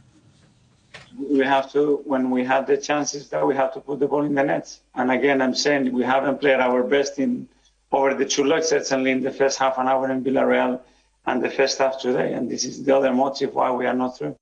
We 1.19 1.39
have 1.39 1.73
to, 1.73 2.03
when 2.05 2.31
we 2.31 2.45
have 2.45 2.67
the 2.67 2.77
chances, 2.77 3.31
that 3.31 3.47
we 3.47 3.55
have 3.55 3.73
to 3.73 3.81
put 3.81 4.01
the 4.01 4.07
ball 4.07 4.25
in 4.25 4.35
the 4.35 4.45
nets. 4.45 4.81
And 4.95 5.11
again, 5.11 5.41
I'm 5.41 5.55
saying 5.55 5.91
we 5.93 6.05
haven't 6.05 6.41
played 6.43 6.61
our 6.61 6.83
best 6.83 7.19
in 7.19 7.49
over 7.91 8.13
the 8.13 8.27
two 8.27 8.45
legs, 8.45 8.69
certainly 8.69 9.13
in 9.13 9.23
the 9.23 9.31
first 9.31 9.59
half 9.59 9.79
an 9.79 9.89
hour 9.89 10.11
in 10.11 10.23
Villarreal 10.23 10.79
and 11.25 11.43
the 11.43 11.49
first 11.49 11.79
half 11.79 11.99
today. 11.99 12.35
And 12.35 12.51
this 12.51 12.67
is 12.67 12.85
the 12.85 12.95
other 12.95 13.15
motive 13.15 13.55
why 13.55 13.71
we 13.71 13.87
are 13.87 13.95
not 13.95 14.19
through. 14.19 14.37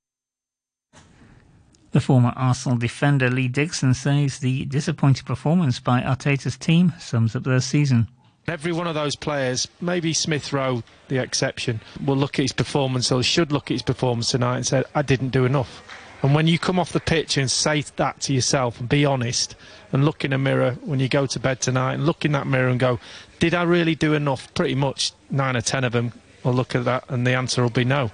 The 1.91 2.01
former 2.01 2.33
Arsenal 2.35 2.77
defender 2.77 3.29
Lee 3.29 3.47
Dixon 3.47 3.93
says 3.93 4.39
the 4.39 4.65
disappointing 4.65 5.25
performance 5.25 5.79
by 5.79 6.01
Arteta's 6.01 6.57
team 6.57 6.91
sums 6.99 7.37
up 7.37 7.43
their 7.45 7.61
season. 7.61 8.09
Every 8.47 8.71
one 8.71 8.85
of 8.85 8.93
those 8.93 9.15
players, 9.15 9.67
maybe 9.81 10.13
Smith 10.13 10.53
Rowe, 10.53 10.83
the 11.07 11.17
exception, 11.17 11.81
will 12.03 12.15
look 12.15 12.37
at 12.37 12.43
his 12.43 12.51
performance 12.51 13.11
or 13.11 13.23
should 13.23 13.51
look 13.51 13.71
at 13.71 13.75
his 13.75 13.81
performance 13.81 14.29
tonight 14.29 14.57
and 14.57 14.67
say, 14.67 14.83
I 14.93 15.01
didn't 15.01 15.29
do 15.29 15.45
enough. 15.45 15.81
And 16.21 16.35
when 16.35 16.47
you 16.47 16.59
come 16.59 16.79
off 16.79 16.91
the 16.91 16.99
pitch 16.99 17.37
and 17.37 17.49
say 17.49 17.83
that 17.95 18.21
to 18.21 18.33
yourself 18.33 18.79
and 18.79 18.87
be 18.87 19.03
honest 19.03 19.55
and 19.91 20.05
look 20.05 20.23
in 20.23 20.31
a 20.31 20.37
mirror 20.37 20.77
when 20.81 20.99
you 20.99 21.09
go 21.09 21.25
to 21.25 21.39
bed 21.39 21.59
tonight 21.59 21.95
and 21.95 22.05
look 22.05 22.23
in 22.23 22.31
that 22.33 22.47
mirror 22.47 22.69
and 22.69 22.79
go, 22.79 22.99
did 23.39 23.53
I 23.53 23.63
really 23.63 23.95
do 23.95 24.13
enough? 24.13 24.53
Pretty 24.53 24.75
much 24.75 25.11
nine 25.29 25.57
or 25.57 25.61
ten 25.61 25.83
of 25.83 25.91
them 25.91 26.13
will 26.43 26.53
look 26.53 26.75
at 26.75 26.85
that 26.85 27.05
and 27.09 27.25
the 27.25 27.33
answer 27.33 27.63
will 27.63 27.69
be 27.69 27.83
no. 27.83 28.11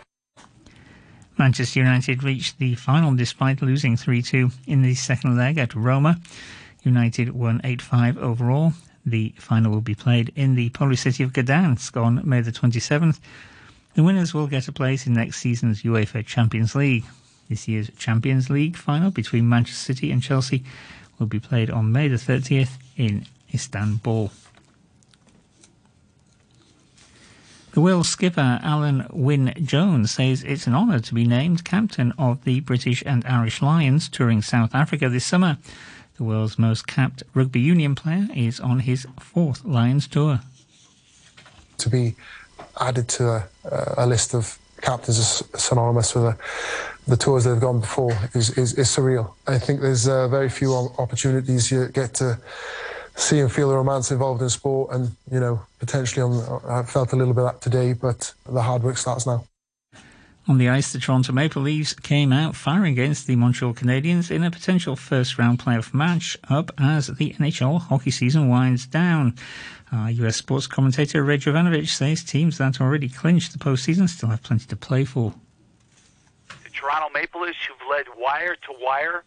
Manchester 1.37 1.79
United 1.79 2.23
reached 2.23 2.57
the 2.57 2.75
final 2.75 3.15
despite 3.15 3.61
losing 3.61 3.97
3 3.97 4.21
2 4.21 4.51
in 4.67 4.81
the 4.81 4.95
second 4.95 5.37
leg 5.37 5.57
at 5.57 5.75
Roma. 5.75 6.19
United 6.83 7.29
won 7.31 7.61
8 7.63 7.81
5 7.81 8.17
overall. 8.17 8.73
The 9.05 9.33
final 9.37 9.71
will 9.71 9.81
be 9.81 9.95
played 9.95 10.31
in 10.35 10.55
the 10.55 10.69
Polish 10.69 11.01
city 11.01 11.23
of 11.23 11.33
Gdansk 11.33 11.95
on 12.01 12.21
May 12.23 12.41
the 12.41 12.51
27th. 12.51 13.19
The 13.95 14.03
winners 14.03 14.33
will 14.33 14.47
get 14.47 14.67
a 14.67 14.71
place 14.71 15.05
in 15.05 15.13
next 15.13 15.37
season's 15.37 15.83
UEFA 15.83 16.25
Champions 16.25 16.75
League. 16.75 17.05
This 17.49 17.67
year's 17.67 17.89
Champions 17.97 18.49
League 18.49 18.77
final 18.77 19.11
between 19.11 19.49
Manchester 19.49 19.93
City 19.93 20.11
and 20.11 20.21
Chelsea 20.23 20.63
will 21.19 21.27
be 21.27 21.39
played 21.39 21.69
on 21.69 21.91
May 21.91 22.07
the 22.07 22.15
30th 22.15 22.77
in 22.95 23.25
Istanbul. 23.53 24.31
The 27.73 27.79
Wales 27.79 28.09
skipper 28.09 28.59
Alun 28.63 29.09
Wyn 29.13 29.53
Jones 29.63 30.11
says 30.11 30.43
it's 30.43 30.67
an 30.67 30.75
honour 30.75 30.99
to 30.99 31.13
be 31.13 31.25
named 31.25 31.63
captain 31.63 32.11
of 32.17 32.43
the 32.43 32.59
British 32.59 33.01
and 33.05 33.25
Irish 33.25 33.61
Lions 33.61 34.09
touring 34.09 34.41
South 34.41 34.75
Africa 34.75 35.07
this 35.07 35.25
summer. 35.25 35.57
The 36.21 36.27
world's 36.27 36.59
most 36.59 36.85
capped 36.85 37.23
rugby 37.33 37.59
union 37.59 37.95
player 37.95 38.27
is 38.35 38.59
on 38.59 38.81
his 38.81 39.07
fourth 39.19 39.65
Lions 39.65 40.07
tour. 40.07 40.39
To 41.79 41.89
be 41.89 42.15
added 42.79 43.07
to 43.17 43.27
a, 43.27 43.49
a 43.97 44.05
list 44.05 44.35
of 44.35 44.59
captains 44.81 45.41
synonymous 45.55 46.13
with 46.13 46.25
the, 46.25 46.37
the 47.07 47.17
tours 47.17 47.45
they've 47.45 47.59
gone 47.59 47.79
before 47.79 48.15
is, 48.35 48.55
is, 48.55 48.75
is 48.75 48.87
surreal. 48.87 49.33
I 49.47 49.57
think 49.57 49.81
there's 49.81 50.07
uh, 50.07 50.27
very 50.27 50.47
few 50.47 50.75
opportunities 50.99 51.71
you 51.71 51.87
get 51.87 52.13
to 52.21 52.39
see 53.15 53.39
and 53.39 53.51
feel 53.51 53.69
the 53.69 53.75
romance 53.75 54.11
involved 54.11 54.43
in 54.43 54.49
sport. 54.49 54.93
And, 54.93 55.15
you 55.31 55.39
know, 55.39 55.65
potentially 55.79 56.21
on, 56.21 56.61
I 56.69 56.83
felt 56.83 57.13
a 57.13 57.15
little 57.15 57.33
bit 57.33 57.45
up 57.45 57.61
today, 57.61 57.93
but 57.93 58.31
the 58.45 58.61
hard 58.61 58.83
work 58.83 58.97
starts 58.97 59.25
now. 59.25 59.43
On 60.51 60.57
the 60.57 60.67
ice, 60.67 60.91
the 60.91 60.99
Toronto 60.99 61.31
Maple 61.31 61.61
Leafs 61.61 61.93
came 61.93 62.33
out 62.33 62.57
firing 62.57 62.91
against 62.91 63.25
the 63.25 63.37
Montreal 63.37 63.73
Canadiens 63.73 64.29
in 64.29 64.43
a 64.43 64.51
potential 64.51 64.97
first 64.97 65.37
round 65.37 65.59
playoff 65.59 65.93
match 65.93 66.37
up 66.49 66.71
as 66.77 67.07
the 67.07 67.31
NHL 67.39 67.79
hockey 67.79 68.11
season 68.11 68.49
winds 68.49 68.85
down. 68.85 69.35
Uh, 69.93 70.07
US 70.07 70.35
sports 70.35 70.67
commentator 70.67 71.23
Ray 71.23 71.37
Jovanovich 71.37 71.91
says 71.91 72.21
teams 72.25 72.57
that 72.57 72.81
already 72.81 73.07
clinched 73.07 73.53
the 73.53 73.59
postseason 73.59 74.09
still 74.09 74.27
have 74.27 74.43
plenty 74.43 74.65
to 74.65 74.75
play 74.75 75.05
for. 75.05 75.33
The 76.65 76.69
Toronto 76.71 77.07
Maple 77.13 77.43
Leafs, 77.43 77.59
who've 77.65 77.89
led 77.89 78.07
wire 78.17 78.55
to 78.55 78.73
wire 78.81 79.23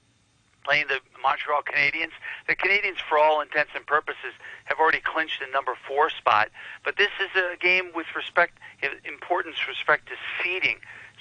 playing 0.63 0.89
the 0.89 1.01
Montreal 1.23 1.63
Canadiens. 1.63 2.13
The 2.49 2.57
Canadiens, 2.57 2.99
for 3.09 3.19
all 3.19 3.41
intents 3.41 3.71
and 3.75 3.87
purposes, 3.87 4.35
have 4.65 4.79
already 4.79 5.01
clinched 5.01 5.41
the 5.41 5.51
number 5.53 5.75
four 5.89 6.11
spot. 6.11 6.51
But 6.85 6.97
this 6.99 7.11
is 7.19 7.31
a 7.35 7.57
game 7.57 7.93
with 7.95 8.07
respect, 8.15 8.59
importance 9.07 9.57
respect 9.67 10.09
to 10.09 10.15
seeding. 10.43 10.77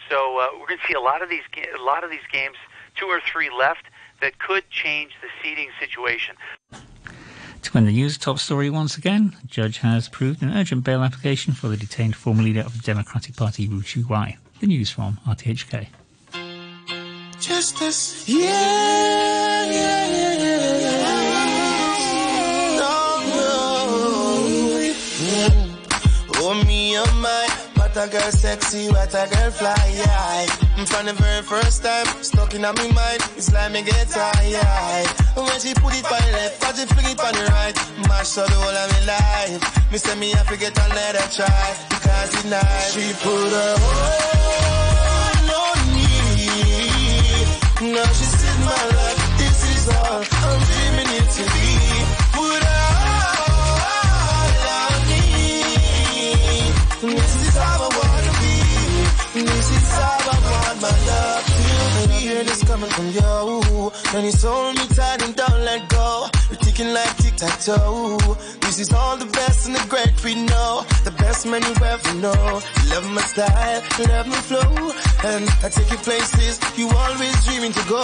So 0.09 0.39
uh, 0.39 0.47
we're 0.59 0.67
going 0.67 0.79
to 0.79 0.87
see 0.87 0.93
a 0.93 0.99
lot 0.99 1.21
of 1.21 1.29
these 1.29 1.43
a 1.79 1.81
lot 1.81 2.03
of 2.03 2.09
these 2.09 2.27
games, 2.31 2.55
two 2.95 3.05
or 3.05 3.21
three 3.21 3.49
left, 3.49 3.85
that 4.21 4.39
could 4.39 4.69
change 4.69 5.11
the 5.21 5.27
seeding 5.41 5.69
situation. 5.79 6.35
To 7.63 7.73
win 7.73 7.85
the 7.85 7.91
news 7.91 8.17
top 8.17 8.39
story 8.39 8.69
once 8.69 8.97
again, 8.97 9.37
a 9.41 9.47
judge 9.47 9.77
has 9.79 10.07
approved 10.07 10.41
an 10.41 10.51
urgent 10.51 10.83
bail 10.83 11.01
application 11.01 11.53
for 11.53 11.69
the 11.69 11.77
detained 11.77 12.15
former 12.15 12.43
leader 12.43 12.59
of 12.61 12.75
the 12.75 12.83
Democratic 12.83 13.35
Party, 13.37 13.67
Wu 13.67 13.81
Chi-wai. 13.81 14.35
The 14.59 14.67
news 14.67 14.89
from 14.91 15.19
RTHK. 15.25 15.87
Justice, 17.39 18.27
yeah, 18.27 18.45
yeah, 18.45 19.65
yeah, 19.65 20.07
yeah. 20.07 20.32
What 27.93 28.07
a 28.07 28.09
girl 28.09 28.31
sexy, 28.31 28.89
what 28.89 29.13
a 29.13 29.27
girl 29.29 29.51
fly, 29.51 29.75
yeah. 29.93 30.47
From 30.87 31.05
the 31.05 31.13
very 31.13 31.43
first 31.43 31.83
time, 31.83 32.07
stuck 32.23 32.55
in 32.55 32.63
my 32.63 32.71
mind, 32.71 33.21
it's 33.37 33.53
like 33.53 33.71
me 33.71 33.83
get 33.83 34.09
tired. 34.09 35.07
When 35.37 35.59
she 35.61 35.75
put 35.75 35.93
it 35.93 36.03
on 36.03 36.17
the 36.17 36.31
left, 36.33 36.59
when 36.65 36.73
she 36.73 36.85
fling 36.89 37.05
it 37.13 37.19
on 37.21 37.33
the 37.37 37.45
right, 37.53 37.77
mash 38.09 38.35
up 38.39 38.47
the 38.47 38.53
whole 38.57 38.73
of 38.73 38.89
me 38.97 39.05
life. 39.05 39.61
Me 39.91 39.99
say 39.99 40.15
me 40.17 40.31
have 40.31 40.47
to 40.49 40.57
get 40.57 40.75
another 40.75 41.21
try, 41.37 41.75
because 41.87 42.33
nice. 42.49 42.93
She 42.97 43.13
put 43.21 43.53
her 43.53 43.75
hold 43.77 45.53
on 45.53 45.77
me. 45.93 47.93
Now 47.93 48.09
she 48.09 48.25
said 48.25 48.57
my 48.65 48.73
life, 48.89 49.02
And 64.15 64.27
it's 64.27 64.43
hold 64.43 64.75
me 64.77 64.85
tight 64.93 65.23
and 65.23 65.35
don't 65.35 65.61
let 65.65 65.89
go. 65.89 66.27
We're 66.47 66.57
ticking 66.57 66.93
like 66.93 67.17
tic-tac-toe. 67.17 68.37
This 68.61 68.77
is 68.77 68.93
all 68.93 69.17
the 69.17 69.25
best 69.25 69.65
and 69.65 69.75
the 69.75 69.83
great 69.89 70.13
we 70.23 70.35
know. 70.35 70.85
The 71.03 71.09
best 71.17 71.47
man 71.47 71.63
you 71.63 71.73
ever 71.83 72.13
know. 72.21 72.61
Love 72.93 73.09
my 73.09 73.23
style, 73.23 73.81
love 74.07 74.27
my 74.27 74.41
flow. 74.45 74.93
And 75.25 75.49
I 75.65 75.69
take 75.69 75.89
you 75.89 75.97
places 75.97 76.59
you 76.77 76.89
always 76.89 77.45
dreaming 77.45 77.73
to 77.73 77.83
go. 77.89 78.03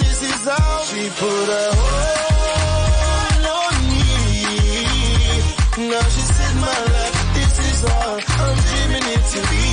This 0.00 0.22
is 0.22 0.48
how 0.48 0.84
she 0.88 1.10
put 1.20 1.46
her 1.52 1.70
hold 1.76 3.44
on 3.60 3.76
me. 3.92 4.08
Now 5.92 6.02
she 6.14 6.24
said 6.32 6.54
my 6.64 6.78
life, 6.96 7.16
this 7.36 7.58
is 7.60 7.84
all 7.92 8.16
I'm 8.24 8.56
dreaming 8.72 9.04
it 9.04 9.22
to 9.36 9.40
be. 9.52 9.71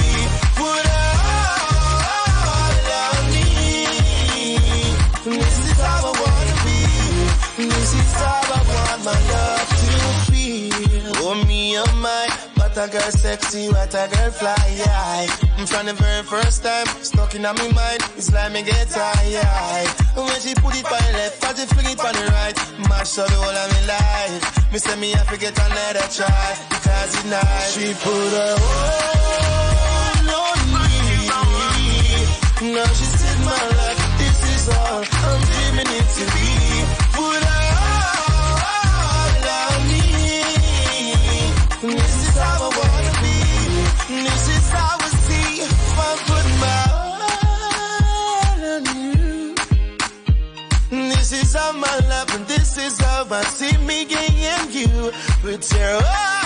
A 12.80 12.88
girl 12.88 13.12
sexy, 13.12 13.68
what 13.68 13.94
a 13.94 14.08
girl 14.08 14.32
fly, 14.32 14.56
yeah. 14.78 15.28
From 15.66 15.86
the 15.88 15.94
very 15.94 16.24
first 16.24 16.64
time, 16.64 16.88
stuck 17.04 17.36
in 17.36 17.42
my 17.42 17.52
mind, 17.52 18.02
it's 18.16 18.32
like 18.32 18.54
me 18.54 18.64
get 18.64 18.88
tired. 18.88 19.88
When 20.16 20.40
she 20.40 20.56
put 20.56 20.80
it 20.80 20.86
on 20.86 21.04
the 21.04 21.12
left, 21.20 21.44
when 21.44 21.56
she 21.58 21.66
fling 21.66 21.92
it 21.92 22.00
on 22.00 22.14
the 22.14 22.26
right, 22.32 22.56
mash 22.88 23.18
up 23.20 23.28
the 23.28 23.36
whole 23.36 23.52
of 23.52 23.70
me 23.76 23.82
life. 23.86 24.72
Me 24.72 24.80
say 24.80 24.96
me 24.96 25.12
have 25.12 25.28
to 25.28 25.38
get 25.38 25.60
another 25.60 26.08
try, 26.08 26.56
because 26.70 27.16
it's 27.16 27.26
nice. 27.26 27.74
She 27.76 27.94
put 28.00 28.32
her 28.38 28.56
hold 28.64 30.30
on 30.40 30.60
me. 30.72 30.88
Now 32.74 32.88
she 32.96 33.06
said 33.20 33.40
my 33.44 33.60
life, 33.76 34.02
this 34.20 34.40
is 34.56 34.70
all 34.70 35.04
I'm 35.04 35.42
dreaming 35.52 35.92
it 36.00 36.08
to 36.16 36.24
be. 36.32 36.39
Put 55.50 55.74
your 55.74 56.39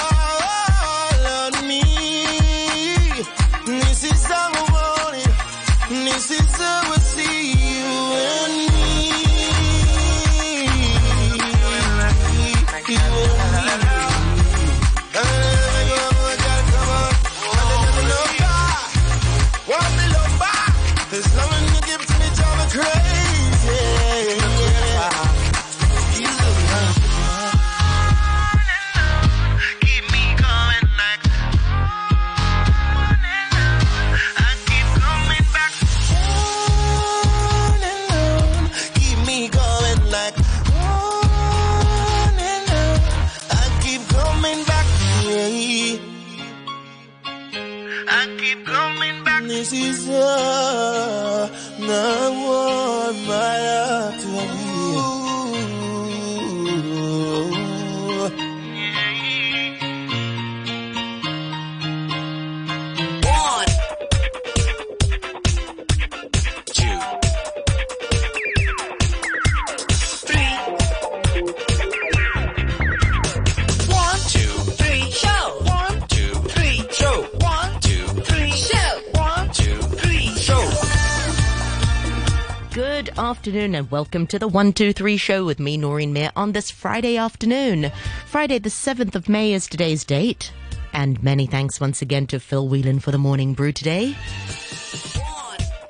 afternoon 83.53 83.75
and 83.75 83.91
welcome 83.91 84.25
to 84.25 84.39
the 84.39 84.47
123 84.47 85.15
show 85.15 85.45
with 85.45 85.59
me, 85.59 85.77
Noreen 85.77 86.11
Mayer, 86.11 86.31
on 86.35 86.53
this 86.53 86.71
Friday 86.71 87.17
afternoon. 87.17 87.91
Friday, 88.25 88.57
the 88.57 88.69
7th 88.69 89.13
of 89.13 89.29
May 89.29 89.53
is 89.53 89.67
today's 89.67 90.03
date. 90.03 90.51
And 90.91 91.21
many 91.21 91.45
thanks 91.45 91.79
once 91.79 92.01
again 92.01 92.25
to 92.27 92.39
Phil 92.39 92.67
Whelan 92.67 92.99
for 92.99 93.11
the 93.11 93.19
morning 93.19 93.53
brew 93.53 93.71
today. 93.71 94.15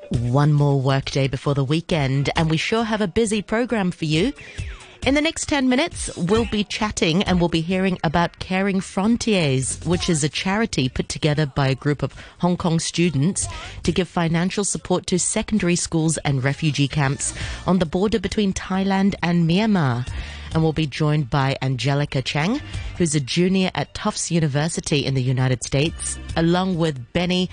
One 0.09 0.51
more 0.51 0.81
workday 0.81 1.29
before 1.29 1.53
the 1.53 1.63
weekend, 1.63 2.29
and 2.35 2.49
we 2.49 2.57
sure 2.57 2.83
have 2.83 2.99
a 2.99 3.07
busy 3.07 3.41
program 3.41 3.91
for 3.91 4.03
you. 4.03 4.33
In 5.05 5.15
the 5.15 5.21
next 5.21 5.49
10 5.49 5.67
minutes, 5.67 6.09
we'll 6.15 6.45
be 6.45 6.63
chatting 6.63 7.23
and 7.23 7.37
we'll 7.37 7.49
be 7.49 7.59
hearing 7.59 7.99
about 8.05 8.39
Caring 8.39 8.79
Frontiers, 8.79 9.83
which 9.85 10.09
is 10.09 10.23
a 10.23 10.29
charity 10.29 10.87
put 10.87 11.09
together 11.09 11.45
by 11.45 11.67
a 11.67 11.75
group 11.75 12.03
of 12.03 12.15
Hong 12.39 12.55
Kong 12.55 12.79
students 12.79 13.45
to 13.83 13.91
give 13.91 14.07
financial 14.07 14.63
support 14.63 15.05
to 15.07 15.19
secondary 15.19 15.75
schools 15.75 16.17
and 16.19 16.41
refugee 16.41 16.87
camps 16.87 17.33
on 17.67 17.79
the 17.79 17.85
border 17.85 18.17
between 18.17 18.53
Thailand 18.53 19.13
and 19.21 19.47
Myanmar. 19.47 20.07
And 20.53 20.63
we'll 20.63 20.71
be 20.71 20.87
joined 20.87 21.29
by 21.29 21.57
Angelica 21.61 22.21
Chang, 22.21 22.61
who's 22.97 23.13
a 23.13 23.19
junior 23.19 23.71
at 23.75 23.93
Tufts 23.93 24.31
University 24.31 25.05
in 25.05 25.15
the 25.15 25.21
United 25.21 25.65
States, 25.65 26.17
along 26.37 26.77
with 26.77 27.11
Benny 27.11 27.49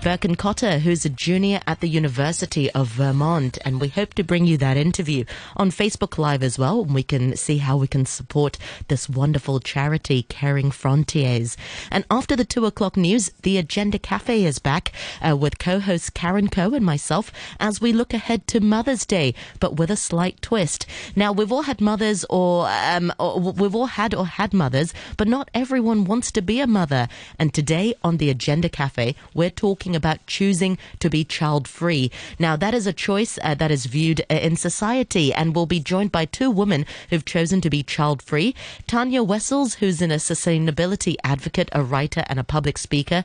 Birkenkotter, 0.00 0.78
who's 0.78 1.04
a 1.04 1.10
junior 1.10 1.60
at 1.66 1.80
the 1.80 1.88
University 1.88 2.70
of 2.70 2.86
Vermont. 2.86 3.58
And 3.64 3.80
we 3.80 3.88
hope 3.88 4.14
to 4.14 4.22
bring 4.22 4.46
you 4.46 4.56
that 4.58 4.76
interview 4.76 5.24
on 5.56 5.70
Facebook 5.70 6.18
Live 6.18 6.42
as 6.44 6.56
well. 6.58 6.82
And 6.82 6.94
we 6.94 7.02
can 7.02 7.36
see 7.36 7.58
how 7.58 7.76
we 7.76 7.88
can 7.88 8.06
support 8.06 8.58
this 8.86 9.08
wonderful 9.08 9.58
charity, 9.58 10.22
Caring 10.22 10.70
Frontiers. 10.70 11.56
And 11.90 12.04
after 12.10 12.36
the 12.36 12.44
two 12.44 12.64
o'clock 12.64 12.96
news, 12.96 13.32
the 13.42 13.58
Agenda 13.58 13.98
Cafe 13.98 14.44
is 14.44 14.60
back 14.60 14.92
uh, 15.20 15.36
with 15.36 15.58
co-host 15.58 16.14
Karen 16.14 16.48
Coe 16.48 16.74
and 16.74 16.86
myself 16.86 17.32
as 17.58 17.80
we 17.80 17.92
look 17.92 18.14
ahead 18.14 18.46
to 18.48 18.60
Mother's 18.60 19.04
Day, 19.04 19.34
but 19.58 19.76
with 19.76 19.90
a 19.90 19.96
slight 19.96 20.40
twist. 20.40 20.86
Now, 21.16 21.32
we've 21.32 21.52
all 21.52 21.62
had 21.62 21.80
mothers 21.80 22.24
or, 22.30 22.68
um, 22.68 23.12
or 23.18 23.40
we've 23.40 23.74
all 23.74 23.86
had 23.86 24.14
or 24.14 24.26
had 24.26 24.54
mothers, 24.54 24.94
but 25.16 25.26
not 25.26 25.50
everyone 25.52 26.04
wants 26.04 26.30
to 26.32 26.40
be 26.40 26.60
a 26.60 26.68
mother. 26.68 27.08
And 27.38 27.52
today 27.52 27.94
on 28.04 28.18
the 28.18 28.30
Agenda 28.30 28.68
Cafe, 28.68 29.16
we're 29.34 29.50
talking 29.50 29.87
talking 29.88 29.96
about 29.96 30.26
choosing 30.26 30.76
to 30.98 31.08
be 31.08 31.24
child 31.24 31.66
free. 31.66 32.10
Now, 32.38 32.56
that 32.56 32.74
is 32.74 32.86
a 32.86 32.92
choice 32.92 33.38
uh, 33.42 33.54
that 33.54 33.70
is 33.70 33.86
viewed 33.86 34.20
uh, 34.20 34.34
in 34.34 34.54
society, 34.56 35.32
and 35.32 35.54
we'll 35.54 35.64
be 35.64 35.80
joined 35.80 36.12
by 36.12 36.26
two 36.26 36.50
women 36.50 36.84
who've 37.08 37.24
chosen 37.24 37.62
to 37.62 37.70
be 37.70 37.82
child 37.82 38.20
free. 38.20 38.54
Tanya 38.86 39.22
Wessels, 39.22 39.76
who's 39.80 40.02
in 40.02 40.10
a 40.10 40.16
sustainability 40.16 41.16
advocate, 41.24 41.70
a 41.72 41.82
writer, 41.82 42.22
and 42.28 42.38
a 42.38 42.44
public 42.44 42.76
speaker, 42.76 43.24